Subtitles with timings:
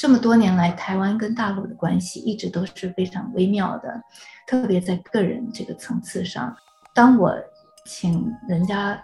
[0.00, 4.02] 这么多年来，台湾跟大陆的关系一直都是非常微妙的，
[4.46, 6.56] 特别在个人这个层次上。
[6.94, 7.36] 当我
[7.84, 8.98] 请人家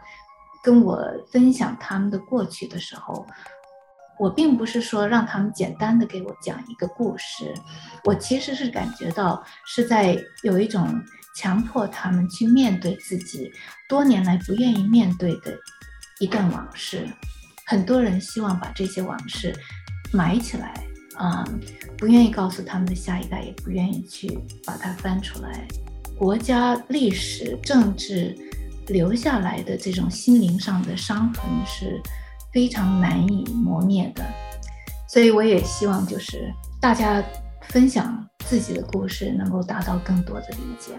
[0.64, 0.98] 跟我
[1.30, 3.26] 分享他们的过去的时候，
[4.18, 7.52] 我并不是说让他们简单的给我讲一个故事，
[8.04, 10.88] 我其实是感觉到是在有一种
[11.36, 13.52] 强迫他们去面对自己
[13.86, 15.54] 多年来不愿意面对的
[16.20, 17.06] 一段往事。
[17.66, 19.52] 很多人希望把这些往事
[20.12, 20.74] 埋起来，
[21.16, 21.60] 啊、嗯，
[21.98, 25.66] 不愿意告诉他们的下一代，也不愿意去把它翻出来。
[26.18, 28.34] 国家历史、政治
[28.88, 32.00] 留下来的这种心灵上的伤痕是
[32.52, 34.24] 非常难以磨灭的，
[35.08, 36.50] 所以我也希望就是
[36.80, 37.22] 大家
[37.68, 40.92] 分享自己的故事，能够达到更多的理解。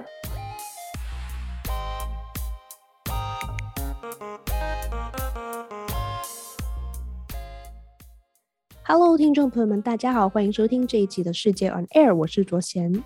[8.89, 13.03] Hello，听众朋友们，大家好，欢迎收听这一集的世界 On Air，我是卓贤。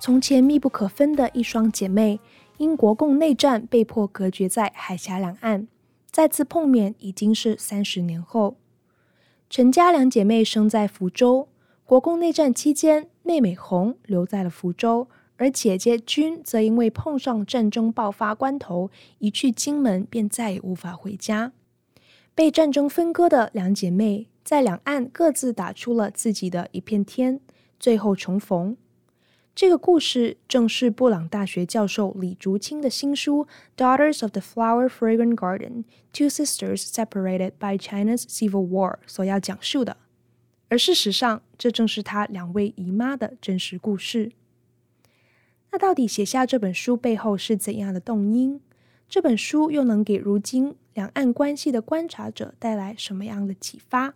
[0.00, 2.18] 从前密不可分的一双姐妹，
[2.56, 5.68] 因国共内战被迫隔绝在海峡两岸。
[6.10, 8.56] 再次碰面已经是三十年后。
[9.50, 11.48] 陈家两姐妹生在福州，
[11.84, 21.52] 国共内战期间，妹妹红留在了福州，而姐姐君则因为碰上战争爆发关头，一去金门便再也无法回家。
[22.34, 27.38] 被战争分割的两姐妹，在两岸各自打出了自己的一片天，
[27.78, 28.76] 最后重逢。
[29.54, 33.46] 这个故事正是布朗大学教授李竹清的新书
[33.80, 39.96] 《Daughters of the Flower Fragrant Garden: Two Sisters Separated by China's Civil War》所要讲述的。
[40.68, 44.32] 而事实上，这正是他两位姨妈的真实故事。
[45.70, 48.60] 那到底写下这本书背后是怎样的动因？
[49.08, 54.14] 这本书又能给如今两岸关系的观察者带来什么样的启发？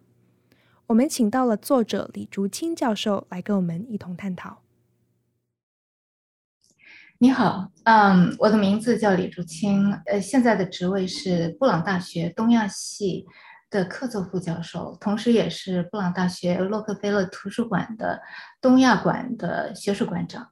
[0.86, 4.62] 我们请到了作者李竹清教授来跟我们一同探讨。
[7.18, 13.26] 你好，嗯，我的名字叫李竹清，呃，现在的职位是布朗大学东亚系
[13.70, 18.20] 的客座副教授，同时也是布朗大学洛克菲勒图书馆的
[18.60, 20.50] 东亚馆的学术馆长。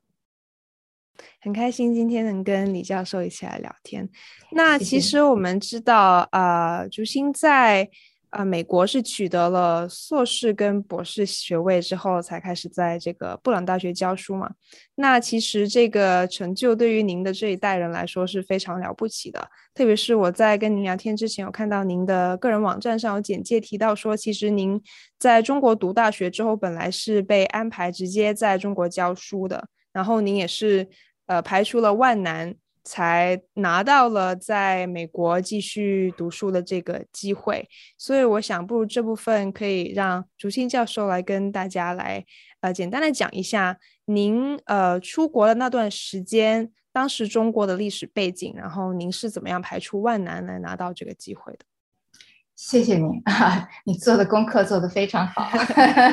[1.40, 4.08] 很开心今天能跟李教授一起来聊天。
[4.52, 7.88] 那其实我们知道，呃，竹心在。
[8.30, 14.50] 啊，美国是取得了硕士跟博士学位之后，才开始在这个布朗大学教书嘛。
[14.96, 19.48] 那其实这个成就对于您的这一代人来说是非常了不起的。
[19.72, 24.78] 特别是我在跟您聊天之前，有看到您的个人网站上有简介提到说，其实您
[25.18, 30.86] 在中国读大学之后，本来是被安排直接在中国教书的，然后您也是
[31.26, 32.54] 呃排除了万难。
[32.88, 42.24] 才拿到了在美国继续读书的这个机会，所以我想，不如这部分可以让竹青教授来跟大家来，
[42.60, 51.64] 呃，简单的讲一下您呃出国的那段时间，当时中国的历史背景，然后您是怎么样排除万难来拿到这个机会的。
[52.56, 55.46] 谢谢你啊， 你做的功课做得非常好。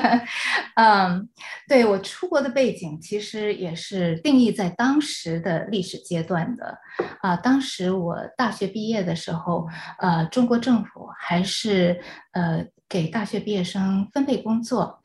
[0.75, 1.29] 嗯，
[1.69, 6.77] 对，我出国的背景其实也是定义在当时的历史阶段的
[7.21, 7.37] 啊。
[7.37, 9.65] 当时我大学毕业的时候，
[9.99, 12.01] 呃，中国政府还是
[12.33, 15.01] 呃给大学毕业生分配工作，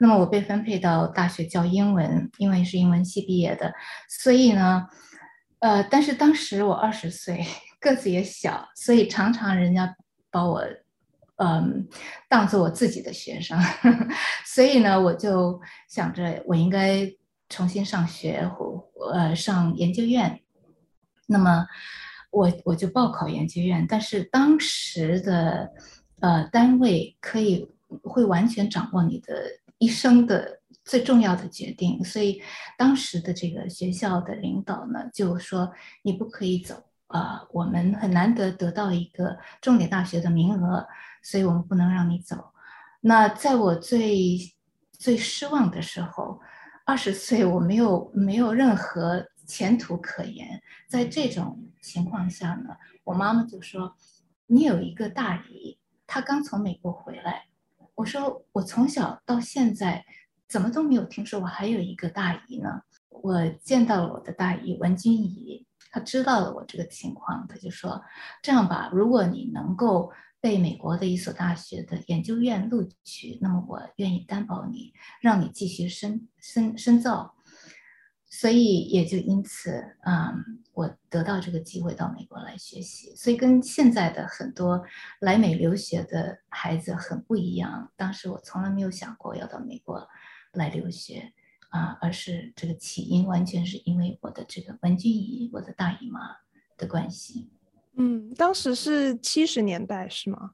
[0.00, 3.74] 那么我被分配到大学教英文，因为是英文系毕业的，
[4.08, 4.86] 所以呢，
[5.58, 7.44] 呃，但是当时我二十岁，
[7.78, 9.94] 个子也小，所以常常人家。
[10.38, 10.62] 把我，
[11.36, 11.88] 嗯，
[12.28, 13.58] 当做我自己的学生，
[14.46, 17.10] 所以呢，我就想着我应该
[17.48, 20.40] 重新上学或呃上研究院。
[21.26, 21.66] 那么
[22.30, 25.70] 我我就报考研究院，但是当时的
[26.20, 27.68] 呃单位可以
[28.02, 29.34] 会完全掌握你的
[29.78, 32.40] 一生的最重要的决定，所以
[32.76, 35.72] 当时的这个学校的领导呢就说
[36.02, 36.87] 你不可以走。
[37.08, 40.86] 呃，我们很难得得到一个重点大学的名额，
[41.22, 42.52] 所以我们不能让你走。
[43.00, 44.38] 那在我最
[44.92, 46.40] 最失望的时候，
[46.84, 50.60] 二十岁，我没有没有任何前途可言。
[50.88, 53.96] 在这种情况下呢，我妈妈就说
[54.46, 57.44] ：“你有一个大姨，她刚从美国回来。”
[57.94, 60.04] 我说：“我从小到现在
[60.48, 65.64] 怎么都没有听说我还有一个大姨呢？”我见到了我的大姨文君仪。
[65.90, 68.02] 他知道了我这个情况，他就说
[68.42, 77.34] ：“这样吧，如果你能够被美国的一所大学的研究院录取，那么我愿意担保你，让你继续深深深造。”
[78.30, 84.84] 所以也就因此，嗯，我得到这个机会到美国来学习，所以跟现在的很多
[85.18, 87.90] 来美留学的孩子很不一样。
[87.96, 90.06] 当时我从来没有想过要到美国
[90.52, 91.32] 来留学
[91.68, 96.20] 啊，而是这个起因完全是因为我的这个文君仪，我的大姨妈
[96.76, 97.50] 的关系。
[97.96, 100.52] 嗯，当时是七十年代是吗？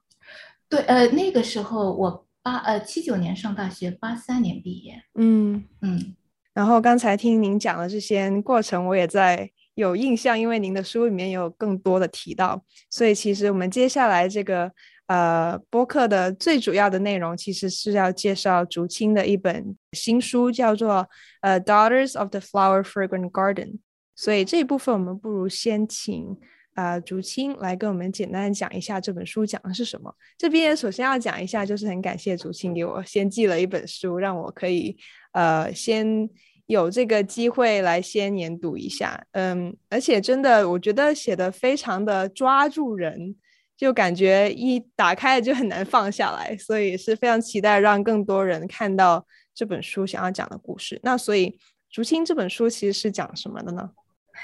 [0.67, 5.03] 对，呃，那个时候我八呃七九年上大学，八三年毕业。
[5.13, 6.15] 嗯嗯。
[6.53, 14.71] 然后刚才听您讲的这些过程，我也在有印象，因为您的书里面有更多的提到，所以其实我们接下来这个
[15.07, 21.07] 呃播客的最主要的内容，其实是要介绍竹青的一本新书，叫做
[21.41, 23.71] 呃《Daughters of the Flower Fragrant Garden》。
[24.15, 26.37] 所以这一部分我们不如先请
[26.75, 30.13] 呃竹青来跟我们简单讲一下这本书讲的是什么。
[30.37, 34.97] 这边首先要讲一下，就是很感谢竹青给我先寄了一本书，让我可以。
[35.33, 36.29] 呃，先
[36.65, 43.35] 有这个机会来先研读一下，嗯，而且真的，我觉得写的非常的抓住人，
[43.77, 50.99] 就感觉一打开就很难放下来，所以是非常期待让更多人看到这本书想要讲的故事。
[51.03, 53.91] 那所以，竹青这本书其实是讲什么的呢？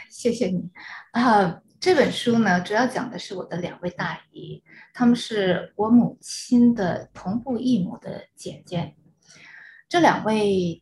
[0.10, 0.70] 谢谢你
[1.12, 4.64] 啊，这本书呢，主要讲的是我的两位大姨，
[4.94, 8.96] 她们是我母亲的同父异母的姐姐。
[9.90, 10.82] 这两位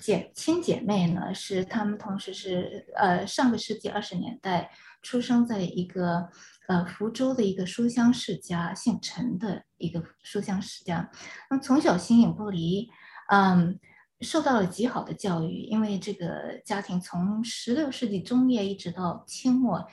[0.00, 4.70] 姐亲姐妹呢，是她们同时是呃上个世纪二十年代
[5.02, 6.30] 出生在一个
[6.68, 11.10] 呃福州的一个书香世家，姓陈的一个书香世家。
[11.50, 12.88] 那么从小形影不离，
[13.30, 13.78] 嗯，
[14.20, 19.86] 受到了极好的教育，因为这个家庭从十六世纪中叶一直到清末，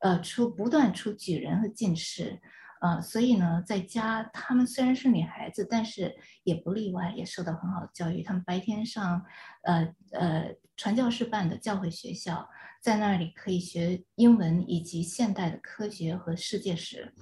[0.00, 2.40] 呃出不断出举人和进士。
[2.78, 6.14] 呃，所以呢，在家，他们虽然是女孩子，但是
[6.44, 8.22] 也不例外，也受到很好的教育。
[8.22, 9.24] 他们白天上，
[9.62, 12.46] 呃呃，传教士办的教会学校，
[12.86, 17.12] 在那里可以学英文以及现代的科学和世界史。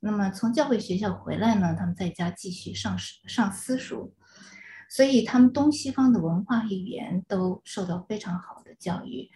[0.00, 4.14] 那么从教会学校回来呢，他们在家继续上上私塾，
[4.88, 9.28] 所以他们东西方的文化语言都受到非常好的教育。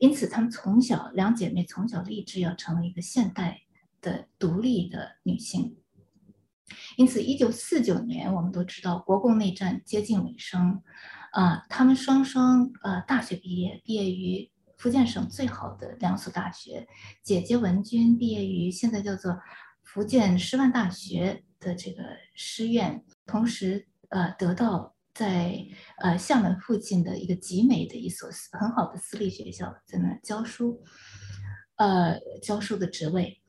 [0.00, 3.60] 因此，他们从小两姐妹从小立志要成为一个现代。
[4.02, 5.76] 的独立的女性，
[6.96, 10.82] 因此，一九四九年，我们都知道国共内战接近尾声，
[11.32, 14.50] 啊，她们双双呃大学毕业，毕业于
[14.80, 16.88] 福建省最好的两所大学，
[17.22, 19.38] 姐姐文君毕业于现在叫做
[19.82, 22.02] 福建师范大学的这个
[22.34, 25.66] 师院，同时呃得到在
[25.98, 30.82] 呃厦门附近的一个集美的一所很好的私立学校，在那教书，
[31.76, 33.42] 呃教书的职位。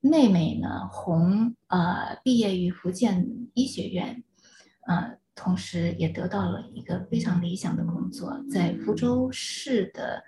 [0.00, 4.24] 妹妹呢，红呃毕业于福建医学院，
[4.86, 10.24] 呃，同时也得到了一个非常理想的工作，在福州市的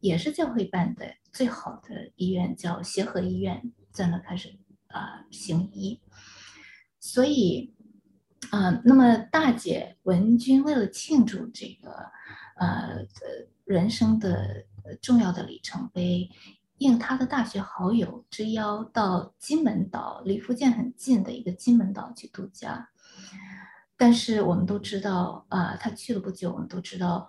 [0.00, 4.56] 也是教会办的最好的医院，叫协和医院，在那开始
[4.88, 6.00] 啊、行医。
[7.00, 7.74] 所以
[8.50, 11.90] 啊、那么大姐文君为了庆祝这个
[12.56, 13.04] 呃
[13.64, 14.64] 人生的
[15.02, 16.30] 重要的里程碑。
[16.78, 22.88] 应他的大学好友之邀，到金门岛，离福建很近的一个金门岛去度假。
[23.96, 27.28] 但是我们都知道，啊、呃，他去了不久，我们都知道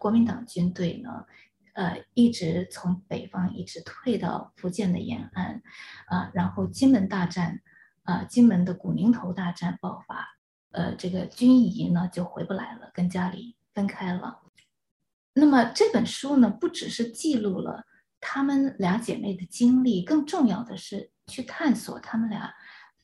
[0.00, 1.24] 国民党军队呢，
[1.72, 5.62] 呃，一直从北方一直退到福建的沿岸，
[6.06, 7.60] 啊、然后金门大战，
[8.02, 10.28] 啊、金门的古宁头大战爆发，
[10.72, 14.40] 呃，这个君仪呢就回不来了，跟家里分开了。
[15.34, 17.84] 那么这本书呢，不只是记录了。
[18.20, 22.54] 她们俩姐妹的经历，更重要的是去探索她们俩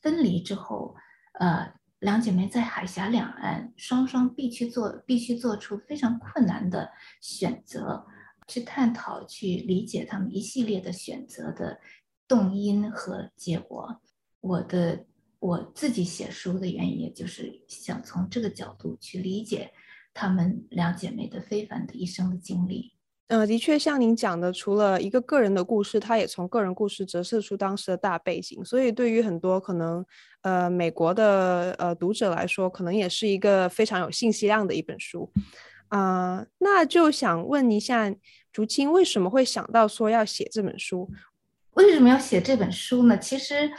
[0.00, 0.94] 分离之后，
[1.40, 8.06] 呃，两姐妹在海峡两岸，双双必须做必须做出非常困难的选择，
[8.48, 11.78] 去探讨、去理解她们一系列的选择的
[12.26, 14.00] 动因和结果。
[14.40, 15.04] 我的
[15.38, 19.70] 我自己写书的原因，也就是想从这个角度去理解
[20.12, 22.94] 她们两姐妹的非凡的一生的经历。
[23.28, 30.02] 呃，的确，像您讲的，除了一个个人的故事，它也从个人故事折射出当时的大背景，所以对于很多可能
[30.40, 35.30] 呃美国的呃读者来说，可能也是一个非常有信息量的一本书。
[35.88, 38.14] 啊、呃，那就想问一下
[38.52, 41.10] 竹青，为什么会想到说要写这本书？
[41.74, 43.18] 为什么要写这本书呢？
[43.18, 43.70] 其实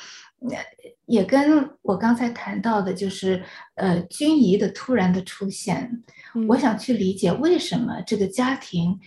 [1.05, 3.43] 也跟我刚才谈到的，就是
[3.75, 6.03] 呃君怡的突然的出现，
[6.35, 8.99] 嗯、我想去理解为什么这个家庭。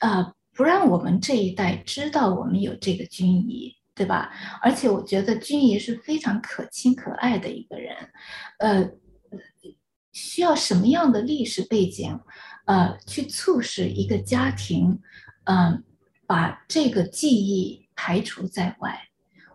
[0.00, 4.30] 呃，不让我们这一代知道我们有这个君怡，对吧？
[4.60, 7.94] 而且我觉得君怡是非常可亲可爱的一个人，
[8.58, 8.90] 呃，
[10.16, 12.18] 需要什么样的历史背景，
[12.64, 14.98] 呃，去促使一个家庭，
[15.44, 15.82] 嗯、呃，
[16.26, 18.98] 把这个记忆排除在外。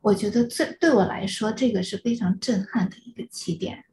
[0.03, 3.83] 我觉得这对我来说，这个是非常震撼的一个起点。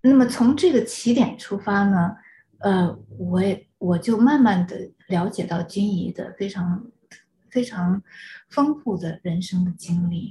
[0.00, 2.16] 那么从这个起点出发呢，
[2.58, 6.84] 呃，我也我就慢慢的了解到君怡的非常
[7.48, 8.02] 非常
[8.50, 10.30] 丰富的人生的经历。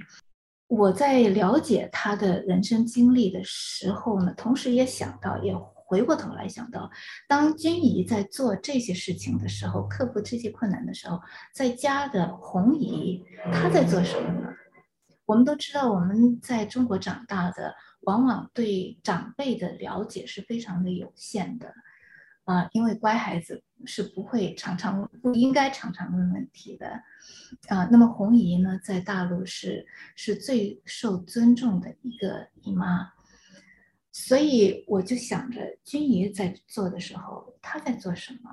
[0.67, 5.55] 我在了解他的人生经历的时候呢，同时也想到，也
[5.87, 6.91] 回过头来想到，
[7.29, 11.21] 当君怡在做这些事情的时候，克服这些困难的时候，
[11.53, 14.49] 在家的红姨她在做什么呢？
[15.25, 21.73] 我们都知道，我们在中国长大的，往往对长辈的了解是非常的有限的，
[22.43, 27.01] 啊、因为乖孩子是不会常常不应该常常问问题的，
[27.67, 33.11] 啊、那么红姨呢，在大陆是是最受尊重的一个姨妈，
[34.19, 38.49] 所以我就想着君怡在做的时候，她在做什么？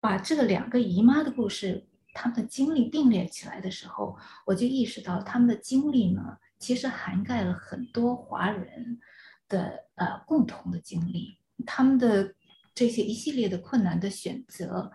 [0.00, 1.86] 把这个两个姨妈的故事。
[2.14, 4.14] 他们的经历并列起来的时候，
[4.44, 9.00] 我就意识到他们的经历呢，其实涵盖了很多华人
[9.48, 11.38] 的呃共同的经历。
[11.64, 12.34] 他们的
[12.74, 14.92] 这些一系列的困难的选择，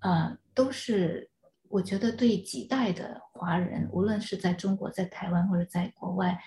[0.00, 1.30] 呃，都是
[1.70, 6.38] 我觉得对几代的华人，无论是在中国、在台湾或者在国外，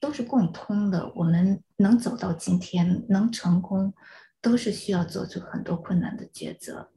[0.00, 1.12] 都是共通的。
[1.14, 3.92] 我们能走到今天，能成功，
[4.40, 6.90] 都是需要做出很多困难的抉择，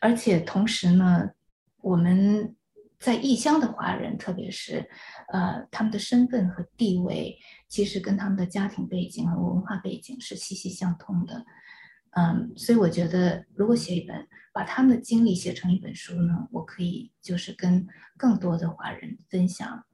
[0.00, 1.30] 而且同时呢。
[1.84, 2.54] 我们
[3.00, 4.88] 在异乡的华人，特别是，
[5.32, 7.36] 呃，他们的身份和地位，
[7.66, 11.44] 其实跟他们的家庭背景和文化背景是息息相通的，
[12.10, 17.84] 嗯，所以我觉得，如果写一本，把他们的经历写成一本书呢，我可以就是跟
[18.16, 19.84] 更多的华人分享，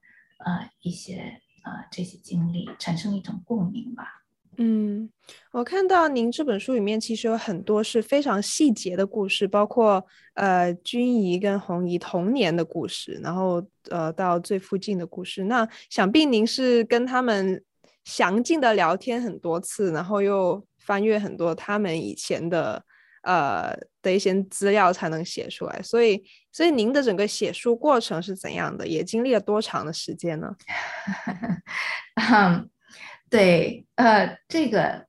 [0.44, 4.22] 呃，一些、呃、这些经历，产生一种共鸣吧。
[4.60, 5.08] 嗯，
[5.52, 15.44] 我看到您这本书里面其实有很多是非常细节的故事，包括呃君怡跟红姨童年的故事，然后呃到最附近的故事。
[15.44, 17.62] 那想必您是跟他们
[18.04, 22.82] 详尽的聊天很多次，然后又翻阅很多他们以前的
[23.28, 25.82] 呃的一些资料才能写出来。
[25.82, 28.88] 所以，所以您的整个写书过程是怎样的？
[28.88, 30.56] 也经历了多长的时间呢？
[32.32, 32.70] 嗯
[33.30, 35.06] 对，呃，这个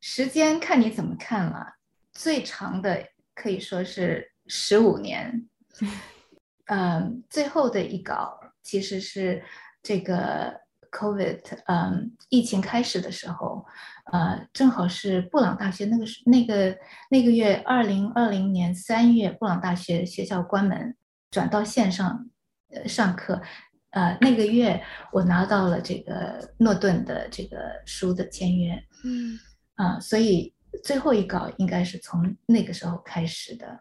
[0.00, 1.76] 时间看你怎么看了。
[2.12, 5.48] 最长的可以说是十五年，
[6.66, 9.42] 嗯、呃，最后的一稿其实是
[9.82, 10.60] 这个
[10.92, 13.64] COVID，嗯、呃，疫情开始的时候，
[14.12, 16.76] 呃，正好是布朗大学那个是那个
[17.10, 20.94] 那个月，二零二零年三月，布朗大学学校关门，
[21.30, 22.30] 转到线上，
[22.70, 23.42] 呃，上课。
[23.90, 24.82] 呃，那个月
[25.12, 29.38] 我拿到了这个诺顿的这个书的签约，嗯，
[29.74, 33.80] 啊、呃，所以最后一稿应该是从那个时候开始的，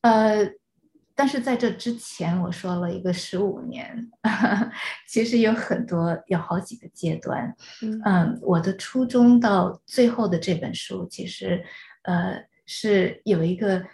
[0.00, 0.44] 呃，
[1.18, 4.08] 但是在这之前我说了一个十五年，
[5.08, 11.64] 其实有很多有好几个阶段，嗯、呃，我的初衷到最后的这本书，其实
[12.04, 13.84] 呃是有一个。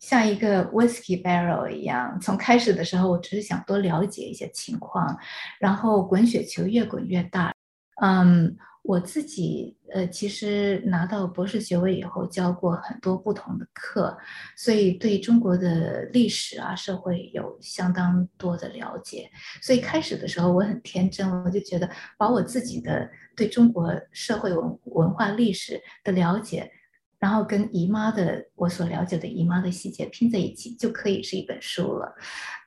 [0.00, 5.18] 像一个 whiskey barrel 一样，从开始的时候，我只是想多了解一些情况，
[5.58, 7.52] 然后滚雪球越滚越大。
[8.00, 8.56] 嗯，
[8.88, 14.16] 我自己呃，其实拿到博士学位以后，教过很多不同的课，
[14.56, 19.30] 所以对中国的历史啊、社会有相当多的了解。
[19.60, 26.72] 所以开始的时候，我很天真，我就觉得把我自己的对中国社会文文化历史的了解。
[27.18, 32.14] 然后跟姨妈的我所了解的姨妈的细节拼在一起，就可以是一本书了。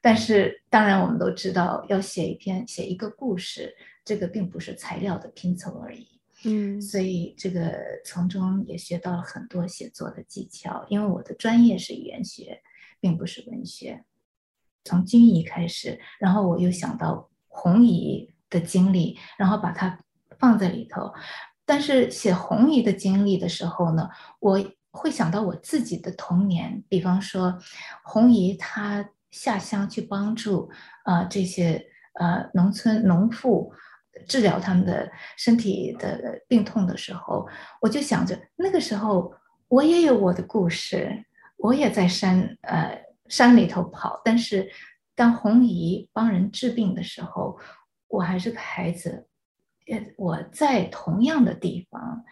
[0.04, 6.08] 但是当然我们都知道，要写一篇写一个故事，这个并不是材料的拼凑而已。
[6.44, 10.86] 嗯，所以这个从中也学到了很多写作的技巧。
[10.90, 12.62] 因为我的专业是语言学，
[13.00, 14.04] 并不是文学。
[14.84, 20.00] 从军仪开始，然后我又想到红姨的经历，然后把它
[20.40, 21.14] 放在里头。
[21.64, 27.60] 但是写红姨的经历的时候呢，我会想到我自己的童年，比方说，
[28.04, 30.72] 红姨她下乡去帮助
[31.04, 33.72] 啊、呃、这些呃农村农妇
[34.28, 37.48] 治疗他们的身体的病痛的时候，
[37.82, 39.34] 我就想着那个时候
[39.68, 41.26] 我也有我的故事，
[41.58, 44.70] 我也在山呃山里头跑，但是
[45.16, 47.60] 当红姨帮人治病的时候，
[48.08, 49.28] 我还是个孩子。
[50.16, 52.24] 我在同样的地方，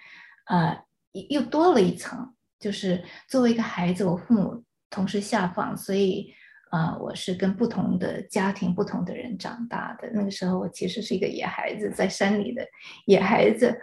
[0.45, 0.81] 呃，
[1.29, 6.33] 又多了一层，就是作为一个孩子，我父母同时下放，所以，
[6.71, 10.09] 呃，我是跟不同的家庭、不同的人长大的。
[10.13, 12.63] 那个时候，我其实是一个野孩子，在山里的
[13.05, 13.79] 野孩子，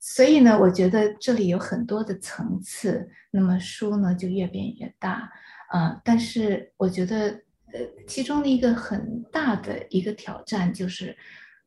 [0.00, 5.30] 所以呢，我觉得这里有很多的层次，那么书呢就越变越大
[5.68, 6.00] 啊、呃。
[6.04, 7.28] 但是我觉得，
[7.72, 11.16] 呃，其中的一个很大的一个挑战就是，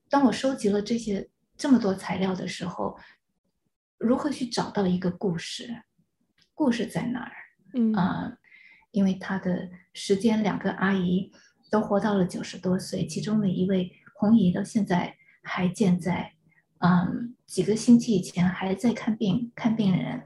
[0.09, 2.97] 当我收集了这些这么多材料的时候，
[3.97, 5.83] 如何去找到一个故事？
[6.55, 7.31] 故事在哪儿？
[7.73, 8.37] 嗯啊、呃，
[8.91, 11.31] 因为他的时间，两个阿姨
[11.69, 16.33] 都活到了九十多岁，其中的一位红姨到现在还健在。
[16.79, 20.23] 嗯，几个星期以前还在看病，看病人，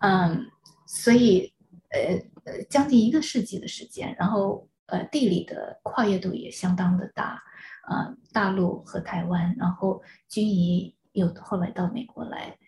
[0.00, 0.50] 嗯，
[0.86, 1.52] 所以
[1.88, 1.98] 呃
[2.44, 7.42] 呃，将近一个世纪的时间，然后呃，地理的跨越度也相当的大，
[7.88, 12.58] 呃，大陆和台湾，然后君姨又后来到美国来，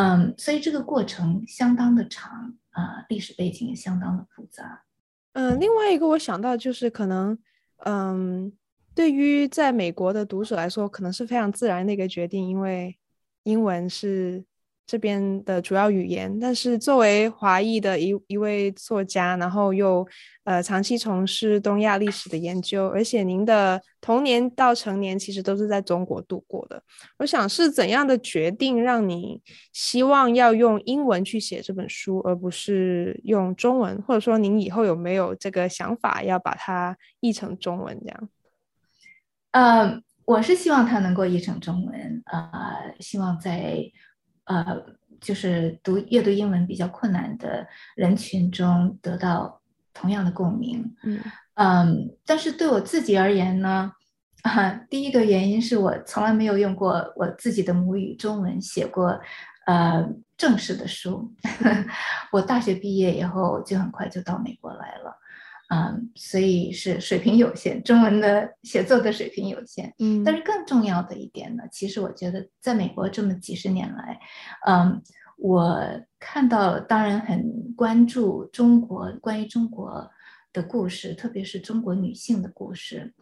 [0.00, 4.84] 嗯，所以这个过程相当的长，啊、呃，历史背景也相当的复杂。
[5.32, 7.38] 嗯、呃，另外一个我想到就是可能，
[7.78, 8.52] 嗯。
[8.94, 12.98] 对于在美国的读者来说，可能是非常自然的一个决定，因为
[13.44, 14.44] 英文是
[14.88, 16.36] 这边的主要语言。
[16.40, 20.04] 但是作为华裔的一一位作家，然后又
[20.44, 26.82] 呃长期从事东亚历史的研究，而且您的童年到成年其实都是在中国度过的。
[27.18, 29.42] 我想是怎样的决定让你
[29.74, 34.00] 希望要用英文去写这本书，而不是用中文？
[34.02, 38.28] 或者说您以后有没有这个想法要把它译成中文这样？
[39.50, 43.82] 呃，我是希望它能够译成中文，呃，希望在
[44.48, 44.64] 呃，
[45.20, 49.60] 就是读阅读英文比较困难的人群中得到
[49.94, 50.94] 同样的共鸣。
[51.02, 51.20] 嗯，
[51.54, 53.92] 嗯，但是对我自己而言呢，
[54.42, 59.20] 啊， 第一个原因是我从来没有用过我自己的母语中文写过
[59.66, 61.34] 呃正式的书。
[62.32, 65.18] 我大学毕业以后就很快就到美国来了。
[65.70, 69.94] 嗯，所以是水平有限，中文的写作的水平有限。
[69.98, 74.18] 嗯，但是更重要的一点呢，其实我觉得在美国这么几十年来，
[74.66, 75.02] 嗯，
[75.36, 75.78] 我
[76.18, 80.10] 看到当然很关注中国关于中国
[80.54, 83.12] 的故事，特别是中国女性的故事。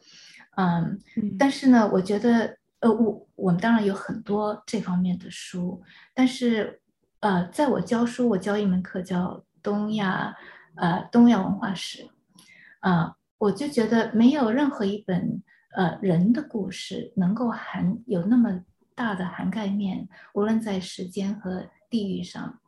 [0.56, 1.00] 嗯，
[1.36, 5.82] 但是呢，我觉得呃，我我们当然有很多这方面的书，
[6.14, 6.80] 但是
[7.18, 10.36] 呃，在我教书，我教一门课叫东亚
[10.76, 12.09] 呃东亚文化史。
[12.87, 15.42] 啊我就觉得没有任何一本
[15.77, 22.59] 呃人的故事能够含有那么大的涵盖面，无论在时间和地域上，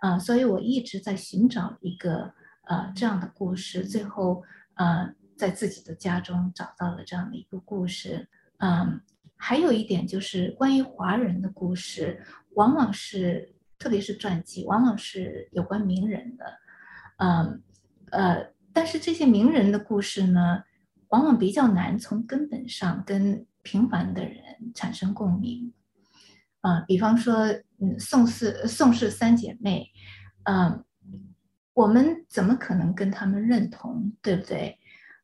[0.00, 4.42] 啊、所以我一直在寻找一个呃这样的故事，最后
[4.74, 8.26] 呃在自己的家中找到了这样的一个故事。
[8.58, 9.00] 嗯，
[9.36, 12.20] 还有一点就是关于华人的故事，
[12.54, 16.44] 往往是特别是传记，往往是有关名人的，
[17.18, 17.62] 嗯，
[18.10, 18.50] 呃。
[18.72, 20.62] 但是这些名人的故事呢，
[21.08, 24.36] 往往比较难从根本上跟平凡的人
[24.74, 25.72] 产生共鸣。
[26.60, 27.46] 啊、比方说，
[27.78, 29.90] 嗯，宋氏宋氏三姐妹，
[30.44, 30.84] 嗯、
[31.74, 34.78] 我们怎么可能跟他们认同，对不对？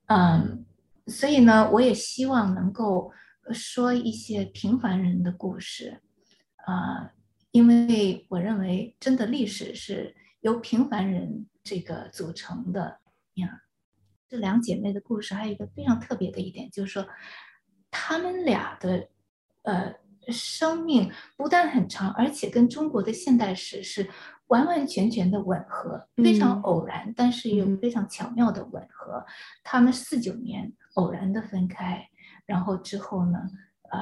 [0.06, 0.64] 嗯、
[1.06, 3.12] 所以呢，我也希望能够
[3.52, 6.00] 说一些平凡人的故事，
[6.64, 7.12] 啊、
[7.50, 12.98] 因为我认为真的历史是由平凡人这个组成的。
[13.36, 13.62] 呀，
[14.28, 17.06] 这两姐妹的故事还有一个非常特别的一点，就是说，
[17.90, 19.08] 她们俩的
[19.62, 19.94] 呃
[20.28, 24.10] 生命不但很长，而且跟中国的现代史是
[24.48, 29.24] 完完全全的吻合，非常偶然，嗯、但是又非常巧妙的吻合。
[29.62, 32.08] 她们四九年偶然的分开，
[32.46, 33.38] 然后之后呢，
[33.90, 34.00] 呃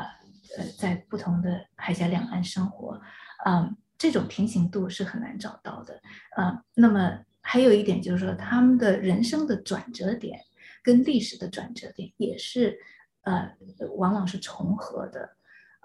[0.57, 3.01] 呃，在不同的海峡两岸生活，
[3.45, 6.01] 嗯、呃，这种平行度是很难找到的，
[6.37, 7.25] 呃，那么。
[7.47, 10.41] 还有一点就是说，他们的人生的转折点
[10.83, 12.79] 跟历史的转折点也是，
[13.23, 13.53] 呃，
[13.97, 15.37] 往往是重合的。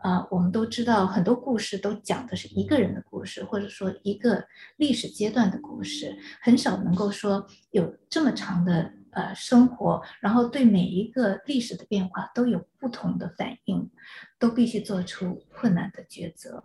[0.02, 13.91] 啊、呃，我们都知道很多故事都讲的是一个人的故事，或者说一个历史阶段的故事，很少能够说有这么长的呃生活，然后对每一个历史的变化都有不同的反应，
[14.39, 16.63] 都必须做出困难的抉择。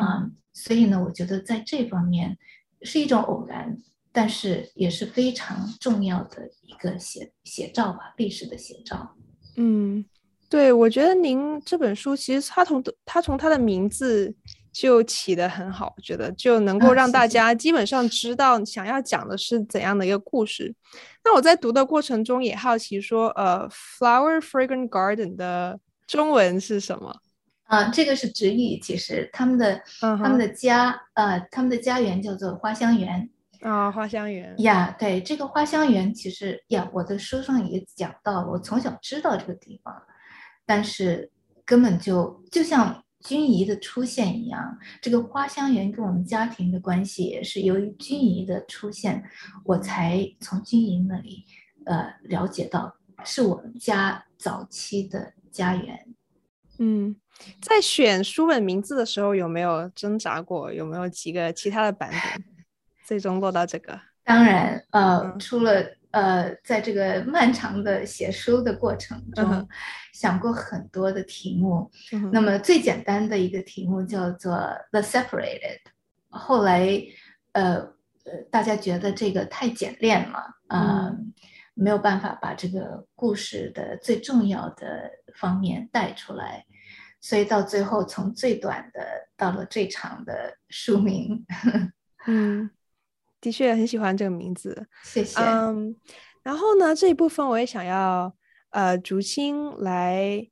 [0.00, 2.38] 啊、呃，所以呢，我觉得在这方面
[2.80, 3.76] 是一种偶然。
[4.12, 9.16] 但是也是非常重要的一个写写照吧，历史的写照。
[9.56, 10.04] 嗯，
[10.48, 14.34] 对，我觉得您这本书其实它从它从它的名字
[14.70, 20.74] 就起得很好，我觉得就能够让大家基本上知道想要讲的是怎样的一个故事。
[20.92, 27.14] 啊、那我在读的过程中也好奇说，呃，Flower Fragrant Garden 的中文是什么？
[27.64, 30.16] 啊，这个是直译，其实他们的、uh.
[30.18, 33.30] 他们的家呃他们的家园叫做花香园。
[33.62, 39.94] 啊、哦，花香园呀，yeah, 对，这个花香园其实呀，我的书上也讲到，我从小知道这个地方，
[40.66, 41.30] 但是
[41.64, 49.22] 根本就就像君怡的出现一样，这个花香园跟我们家庭的关系也是由于君怡的出现，
[49.64, 51.44] 我才从君怡那里
[51.86, 56.04] 呃了解到是我们家早期的家园。
[56.78, 57.14] 嗯，
[57.60, 60.72] 在选书本名字的时候有没有挣扎过？
[60.72, 62.44] 有没有几个其他的版本，
[63.12, 64.00] 最终落到这个？
[64.24, 65.84] 当然，呃，嗯、除了。
[66.12, 69.66] 呃，在这个漫长的写书的过程中，嗯、
[70.12, 71.90] 想过很多的题目。
[72.12, 74.52] 嗯、那么最简单的一个题目叫做
[74.90, 75.78] 《The Separated》。
[76.28, 76.86] 后来，
[77.52, 77.76] 呃，
[78.24, 81.32] 呃，大家觉得这个太简练了，啊、呃，嗯、
[81.72, 86.66] 没有办法把这个故事的最重要的方面带出来，
[87.22, 91.46] 所以到最后从最短的到了最长的书名。
[92.26, 92.70] 嗯。
[93.42, 95.40] 的确很喜欢这个名字，谢谢。
[95.40, 95.92] 嗯，um,
[96.44, 98.32] 然后呢，这一部分我也想要
[98.70, 100.48] 呃竹青来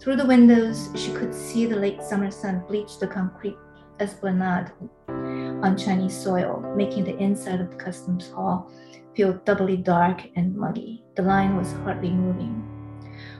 [0.00, 3.56] Through the windows, she could see the late summer sun bleach the concrete
[4.00, 4.70] esplanade
[5.08, 8.70] on Chinese soil, making the inside of the customs hall
[9.14, 11.04] feel doubly dark and muggy.
[11.14, 12.70] The line was hardly moving.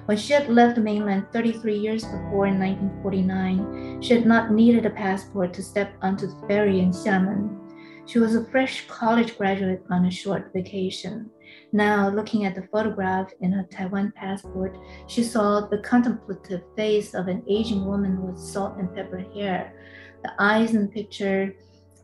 [0.07, 4.87] When she had left the mainland 33 years before in 1949, she had not needed
[4.87, 7.64] a passport to step onto the ferry in Xiamen
[8.07, 11.31] she was a fresh college graduate on a short vacation.
[11.73, 17.29] Now, looking at the photograph in her Taiwan passport, she saw the contemplative face of
[17.29, 19.75] an aging woman with salt and pepper hair.
[20.23, 21.55] The eyes in the picture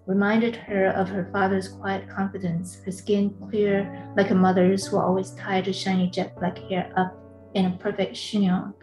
[0.06, 5.32] reminded her of her father's quiet confidence, her skin clear like a mother's who always
[5.32, 7.16] tied her shiny jet black hair up
[7.54, 8.74] in a perfect chignon.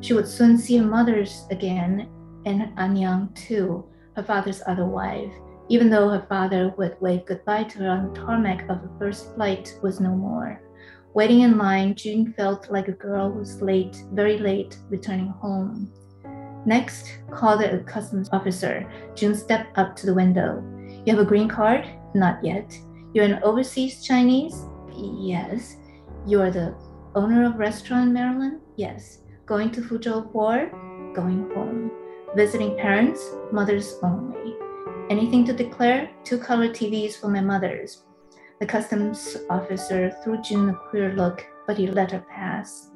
[0.00, 2.08] She would soon see her mother's again,
[2.44, 5.32] and Anyang too, her father's other wife
[5.68, 9.34] even though her father would wave goodbye to her on the tarmac of her first
[9.34, 10.60] flight was no more.
[11.14, 15.92] Waiting in line, June felt like a girl who's late, very late, returning home.
[16.66, 18.90] Next, called the customs officer.
[19.14, 20.62] June stepped up to the window.
[21.06, 21.88] You have a green card?
[22.14, 22.76] Not yet.
[23.12, 24.66] You're an overseas Chinese?
[24.96, 25.76] Yes.
[26.26, 26.74] You are the
[27.14, 28.60] owner of restaurant in Maryland?
[28.76, 29.20] Yes.
[29.46, 30.66] Going to Fuzhou for?
[31.14, 31.90] Going home.
[32.34, 33.22] Visiting parents?
[33.52, 34.56] Mothers only.
[35.09, 36.11] Anything to declare?
[36.23, 38.03] Two color TVs for my mother's.
[38.59, 42.91] The customs officer threw June a queer look, but he let her pass.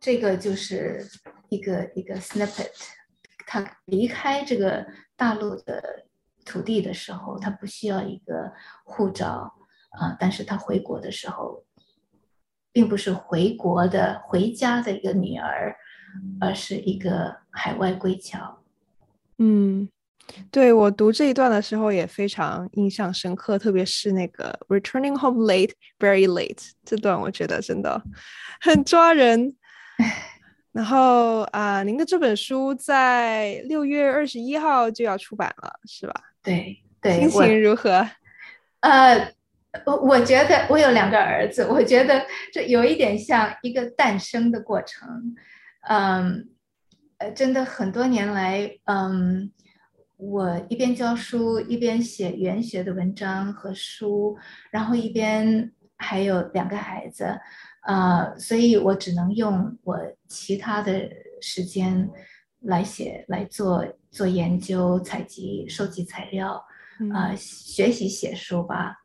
[0.00, 1.06] 这个就是
[1.48, 2.72] 一个一个 snippet。
[3.46, 6.04] 他离开这个大陆的
[6.44, 8.52] 土地的时候，他不需要一个
[8.84, 9.54] 护照
[9.90, 11.64] 啊，但是他回国的时候，
[12.72, 15.74] 并不是回国的回家的一个女儿。
[16.39, 18.59] 而是一个海外归侨。
[19.37, 19.89] 嗯，
[20.51, 28.01] 对，我读这一段的时候也非常印象深刻，特别是那个 “returning home late, very late” 这段，我觉得真的
[28.61, 29.55] 很抓人。
[30.71, 36.13] 然后啊、呃，您的这本书在六月二十一号就要出版了，是吧？
[36.41, 38.07] 对对，心情如何？
[38.81, 39.33] 呃，
[39.85, 45.35] 我我觉得我有两个儿子，我觉得这有一点像一个诞生的过程。
[45.87, 46.49] 嗯，
[47.17, 49.51] 呃，真的很多年来，嗯，
[50.17, 54.37] 我一边教书，一边写原学的文章和书，
[54.71, 57.25] 然后一边还有两个孩子，
[57.81, 61.09] 啊，所以我只能用我其他的
[61.41, 62.09] 时间
[62.61, 66.63] 来写、来做做研究、采集、收集材料，
[67.13, 68.95] 啊，学习写书吧。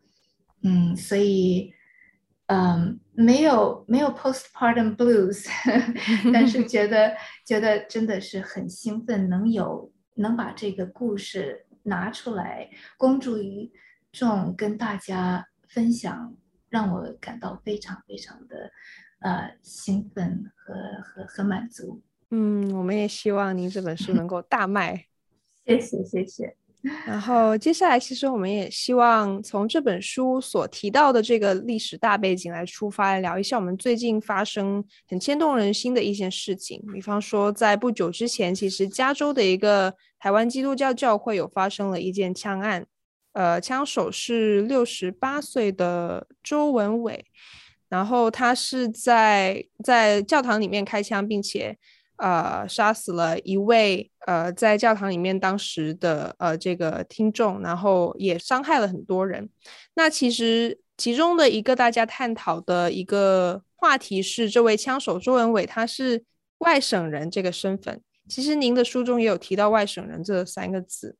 [0.63, 1.73] 嗯，所以，
[2.49, 5.47] 嗯，没有没有 postpartum blues，
[6.33, 13.71] 但是觉得 觉得真的是很兴奋，能有能把这个故事拿出来公诸于
[14.13, 16.35] 众，跟大家分享，
[16.71, 18.71] 让我感到非常非常的
[19.21, 22.01] 呃兴奋和和和满足。
[22.31, 25.05] 嗯，我们也希望您这本书能够大卖。
[25.67, 26.57] 谢谢谢谢。
[27.05, 36.81] 然后接下来，其实我们也希望从这本书所提到的这个历史大背景来出发，来聊一下我们最近发生很牵动人心的一件事情。
[36.93, 42.87] 比方说，在不久之前，其实加州的一个台湾基督教教会有发生了一件枪案，
[43.33, 47.25] 呃，枪手是六十八岁的周文伟，
[47.89, 51.77] 然后他是在在教堂里面开枪，并且。
[52.19, 59.49] 呃，杀死了一位呃，在教堂里面当时的呃这个听众，然后也伤害了很多人。
[59.95, 66.25] 那其实其中的一个大家探讨的一个话题是，这位枪手周文伟他是
[66.59, 68.01] 外省人这个身份。
[68.29, 71.17] 其实您的书中也有提到“外省人”这三个字。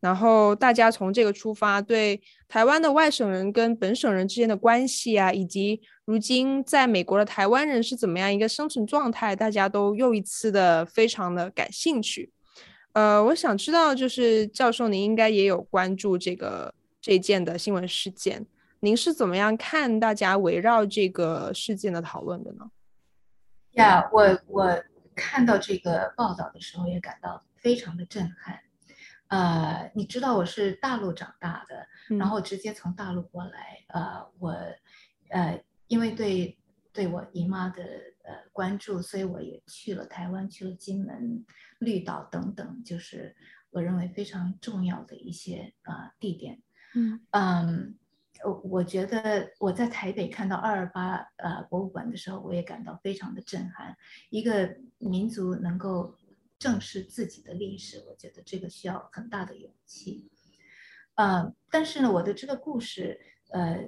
[0.00, 12.32] 然后大家从这个出发，对台湾的外省人跟本省人之间的关系啊，以及如今在美国的台湾人是怎么样一个生存状态，大家都又一次的非常的感兴趣。
[12.94, 18.46] 呃，我想知道，就是教授您应该也有关注这个这件的新闻事件，
[18.80, 22.70] 您是怎么样看大家围绕这个事件的讨论的呢？
[23.72, 24.82] 呀，我我
[25.14, 28.58] 看到这个报道的时候也感到非常的震撼。
[29.30, 33.84] 呃，你知道我是大陆长大的，嗯、然后直接从大陆过来。
[33.88, 34.50] 呃，我
[35.28, 36.58] 呃，因为对
[36.92, 37.80] 对我姨妈的
[38.24, 41.44] 呃关注，所以我也去了台湾，去了金门、
[41.78, 43.36] 绿岛等等，就是
[43.70, 46.60] 我认为非常重要的一些呃地点。
[46.96, 47.94] 嗯嗯，
[48.44, 53.96] 我我觉得我在台北看到二二八呃博物馆的时候，我也感到非常的震撼，
[54.30, 56.16] 一个民族能够。
[56.60, 60.30] 正视自己的历史，我觉得这个需要很大的勇气。
[61.16, 63.84] 呃，但是呢，我的这个故事，呃，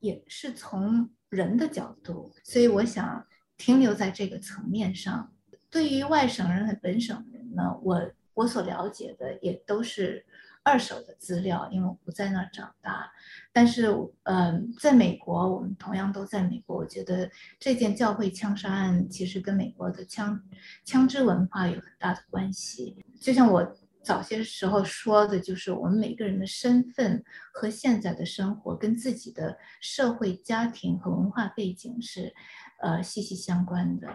[0.00, 5.34] 也是从人的角度，所以我想停留在这个层面上。
[5.70, 10.26] 对于外省人和本省人呢，我我所了解的也都是。
[10.66, 13.08] 二手的资料，因为我不在那儿长大，
[13.52, 13.86] 但是，
[14.24, 16.76] 嗯、呃，在美国，我们同样都在美国。
[16.76, 20.42] 我觉得这件教会枪杀案其实跟美国的枪
[20.84, 22.96] 枪支文化有很大的关系。
[23.20, 27.22] 就像我早些时候说的，就是我们每个人的身份
[27.54, 32.34] 和现在的生活跟自己的社会、家庭和文化背景是，
[32.82, 34.08] 呃，息息相关的。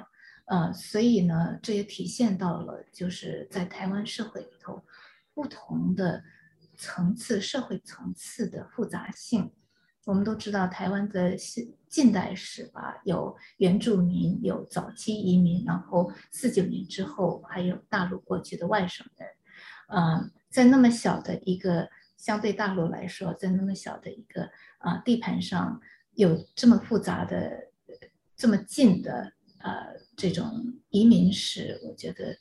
[0.48, 4.84] 呃，所以呢，这也体现到了就是在台湾社会里头
[5.34, 6.22] 不同的。
[6.82, 9.52] 层次社会层次的复杂性，
[10.04, 11.36] 我们都知道台湾的
[11.88, 19.30] 近代史吧，有原住民，有早期移民，然后四九年之后还有大陆过去的外省人，
[19.90, 25.80] 嗯，在那么小的一个相对大陆来说，在那么小的一个啊地盘上
[26.16, 27.68] 有这么复杂的
[28.36, 29.86] 这么近的呃
[30.18, 32.36] 这种移民史，我觉得。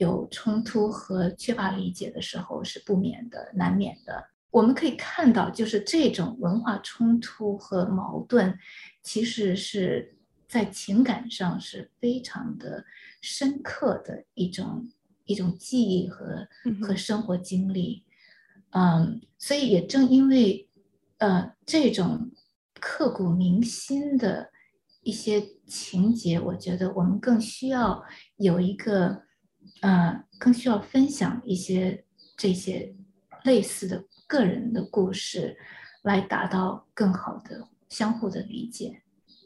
[0.00, 4.30] 有冲突和缺乏理解的时候是不免的、难免的。
[4.50, 8.58] 我们可以看到，就是这种文化冲突和矛盾，
[9.02, 10.16] 其实是
[10.48, 12.82] 在情感上是非常的
[13.20, 14.88] 深刻的一种
[15.26, 16.48] 一种记忆和
[16.82, 18.02] 和生活经历。
[18.70, 20.66] 嗯，所以也正因为
[21.18, 22.30] 呃这种
[22.80, 24.50] 刻骨铭心的
[25.02, 28.02] 一些情节，我觉得我们更需要
[28.38, 29.28] 有一个。
[29.82, 32.04] 呃，更需要分享一些
[32.36, 32.94] 这些
[33.44, 35.56] 类似的个人的故事，
[36.02, 39.02] 来达到更好的相互的理解。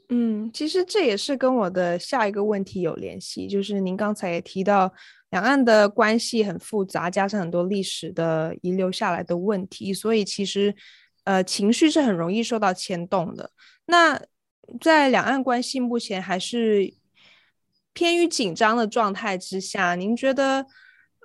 [0.08, 4.92] 嗯，其实这也是跟我的下一个问题有联系，就是您刚才也提到
[5.30, 10.74] 两岸的关系很复杂，加上很多历史的遗留下来的问题，所以其实
[11.24, 13.50] 呃情绪是很容易受到牵动的。
[13.86, 14.20] 那
[14.80, 16.94] 在两岸关系目前还是。
[17.94, 20.66] 偏于紧张的状态之下，您觉得，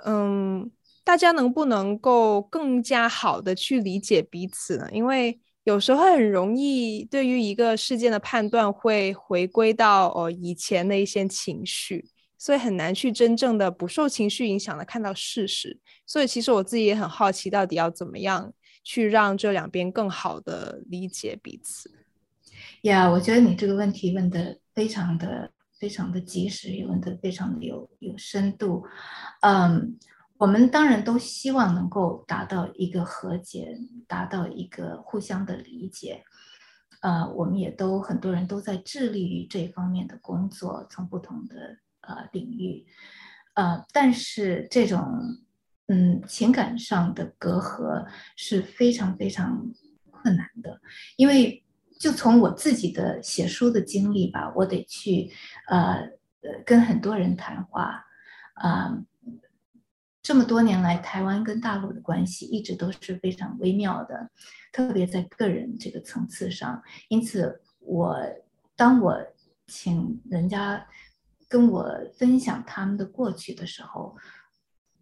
[0.06, 0.72] 嗯，
[1.04, 4.88] 大家能不能够更加好的去理解彼此呢？
[4.94, 15.80] 因为有时候很容易对于一个事件的判断会回归到哦以前的一些情绪，所以很难去真正的不受情绪影响的看到事实。
[16.06, 18.54] 所以其实我自己也很好奇，到底要怎么样
[18.84, 21.92] 去让这两边更好的理解彼此？
[22.84, 25.52] 呀，yeah, 我觉得你这个问题问的非常的。
[25.80, 28.86] 非常的及时，也问得非常的有有深度。
[29.42, 29.98] 嗯，
[30.38, 36.24] 我们当然都希望能够达到一个和解，达到一个互相的理解。
[37.02, 42.86] 呃，我们也都很多人都在致力于这方面的工作，从不同的呃领域，
[43.54, 45.02] 呃，但是这种
[45.88, 49.72] 嗯情感上的隔阂是非常非常
[50.12, 50.82] 困难的，
[51.16, 51.64] 因为
[52.00, 55.32] 就从我自己的写书的经历吧，我得去
[55.68, 56.10] 呃
[56.66, 58.04] 跟很多人谈话，
[58.56, 59.06] 啊、呃。
[60.22, 64.30] 这么多年来，台湾跟大陆的关系一直都是非常微妙的，
[64.72, 66.84] 特别在个人这个层次上。
[67.08, 68.16] 因此，我
[68.76, 69.18] 当我
[69.66, 70.86] 请人家
[71.48, 74.16] 跟我分享他们的过去的时候，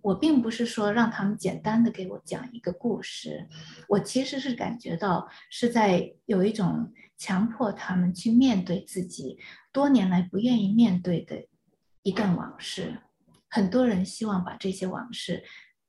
[0.02, 3.48] 我并不是说让他们简单的给我讲一个故事，
[3.90, 9.38] 我其实是感觉到是在有一种强迫他们去面对自己
[9.74, 11.48] 多年来不愿意面对的
[12.04, 13.02] 一段往事。
[13.50, 15.44] 很多人希望把这些往事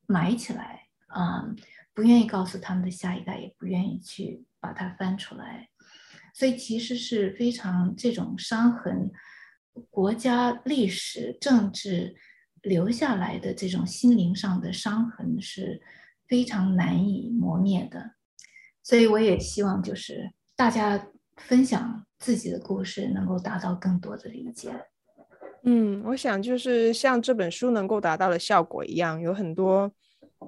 [0.07, 1.57] 埋起来，嗯，
[1.93, 5.69] 不愿意告诉他们的下一代，也不愿意去把它翻出来，
[6.35, 9.11] 所以其实是非常这种伤痕，
[9.91, 12.17] 国家历史政治
[12.69, 15.81] 留下来的这种心灵上的伤痕是
[16.29, 18.13] 非常难以磨灭的，
[18.83, 24.71] 所以我也希望就是大家分享自己的故事，能够达到更多的理解。
[25.65, 29.91] 嗯，我想就是像这本书能够达到的效果一样，有很多，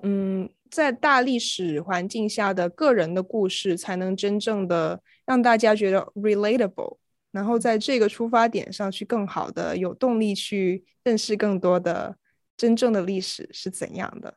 [0.03, 6.99] 嗯，在大历史环境下的个人的故事，才能真正的让大家觉得 relatable，
[7.33, 12.17] 然后在这个出发点上去更好的有动力去认识更多的
[12.57, 14.35] 真正的历史是怎样的。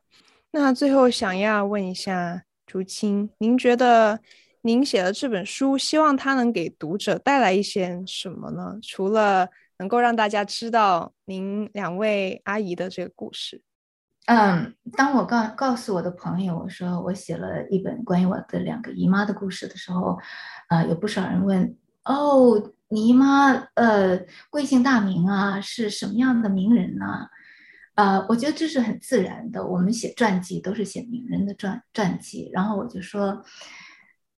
[0.52, 4.20] 那最后想要问一下竹青，您觉得
[4.62, 8.78] 您写的这本书，希望它能给读者带来一些什么呢？
[8.80, 13.60] 除了能够让大家知道您两位阿姨的这个故事。
[14.26, 20.18] 嗯，当我告告诉我的朋友我说我写了一本关于我的两个姨妈的故事的时候，
[20.68, 24.18] 呃，有不少人问：哦，你姨妈呃
[24.50, 25.60] 贵姓大名啊？
[25.60, 27.04] 是什么样的名人呢？
[27.04, 27.28] 啊？
[27.96, 29.66] 呃，我觉得这是很自然的。
[29.66, 32.48] 我们写传记都是写名人的传传记。
[32.52, 33.44] 然后我就说，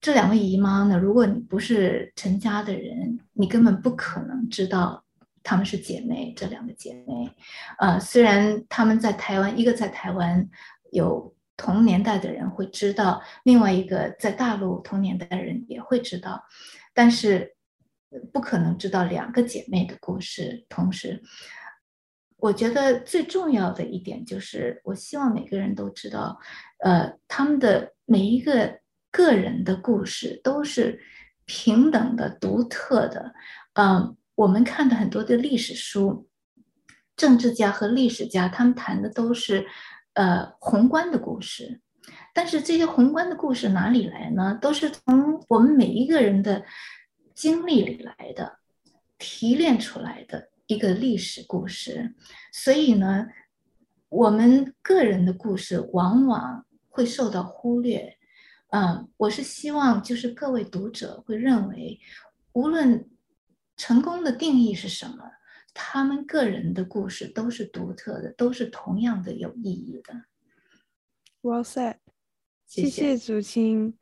[0.01, 5.05] 这两位姨妈呢，如果你不是陈家的人，你根本不可能知道。
[5.49, 7.31] 她们是姐妹，这两个姐妹，
[7.79, 10.49] 呃，虽然她们在台湾，一个在台湾
[10.91, 16.43] 有同年代的人会知道，另外一个在大陆同年代的人也会知道，
[16.93, 17.55] 但是
[18.33, 20.65] 不可能知道两个姐妹的故事。
[20.69, 21.23] 同时，
[22.37, 26.39] 我觉得最重要的一点就是，我希望每个人都知道，
[26.79, 31.01] 呃，他们的每一个个人的故事都是
[31.45, 33.35] 平等的、独特的，
[33.75, 34.17] 嗯、呃。
[34.37, 36.29] 我们看的很多的历史书，
[37.17, 39.67] 政治家和历史家他们谈的都是，
[40.13, 41.81] 呃，宏观的故事，
[42.35, 44.59] 但是这些宏观的故事哪里来呢？
[44.61, 46.63] 都是从我们每一个人的
[47.37, 48.59] 经历里来的，
[49.17, 52.17] 提炼出来的一个历史故事。
[52.53, 53.29] 所以呢，
[54.09, 58.19] 我们个人的故事往往会受到忽略。
[58.71, 62.01] 嗯，我是希望就是各位读者会认为，
[62.55, 63.09] 无论。
[63.79, 65.33] 成功的定义是什么？
[65.75, 70.25] 他们个人的故事都是独特的，都是同样的有意义的。
[71.43, 71.97] Well said，
[72.65, 73.99] 谢谢竹青。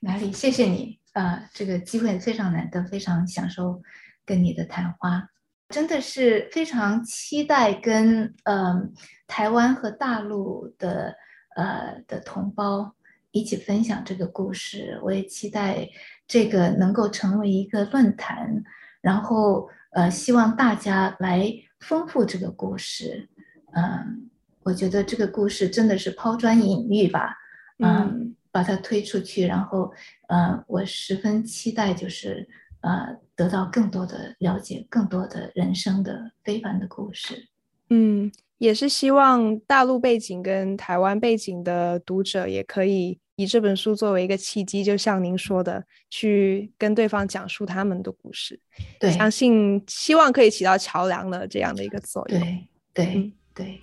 [0.00, 0.32] 哪里？
[0.32, 3.82] 谢谢你啊、这个机会非常难得，非常享受
[4.24, 5.28] 跟你的谈话，
[5.70, 8.90] 真的是非常期待跟嗯、呃、
[9.26, 11.14] 台湾和大陆的
[11.56, 12.94] 呃的同胞
[13.30, 15.00] 一起分享这个故事。
[15.02, 15.88] 我也期待
[16.26, 18.62] 这个能够成为一个论坛。
[19.00, 23.28] 然后，呃，希望大家来丰富这个故事。
[23.72, 24.28] 嗯，
[24.64, 27.36] 我觉得这个故事真的是抛砖引玉吧。
[27.78, 29.92] 嗯，把它推出去，然后，
[30.28, 32.48] 呃，我十分期待，就是
[32.80, 37.48] 呃，得到更多的了解，更多的人生的非凡的故事。
[37.90, 43.18] 嗯，也是希望大陆背景跟台湾背景的读者也可以。
[43.38, 48.58] 以这本书作为一个契机，就像您说的，去跟对方讲述他们的故事。
[48.98, 52.40] 对，相信希望可以起到桥梁的这样的一个作用。
[52.40, 53.82] 对对、嗯、对。